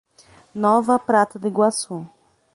Nova 0.55 0.97
Prata 0.97 1.37
do 1.37 1.47
Iguaçu 1.47 2.07